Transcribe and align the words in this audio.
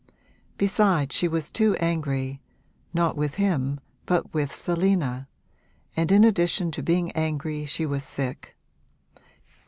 Besides 0.57 1.15
she 1.15 1.27
was 1.27 1.51
too 1.51 1.75
angry 1.75 2.41
not 2.91 3.15
with 3.15 3.35
him 3.35 3.79
but 4.07 4.33
with 4.33 4.55
Selina 4.55 5.27
and 5.95 6.11
in 6.11 6.23
addition 6.23 6.71
to 6.71 6.81
being 6.81 7.11
angry 7.11 7.67
she 7.67 7.85
was 7.85 8.03
sick. 8.03 8.57